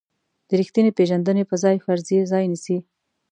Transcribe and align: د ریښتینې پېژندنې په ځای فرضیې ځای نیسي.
د 0.47 0.49
ریښتینې 0.59 0.91
پېژندنې 0.97 1.43
په 1.49 1.55
ځای 1.63 1.75
فرضیې 1.85 2.21
ځای 2.31 2.43
نیسي. 2.51 2.77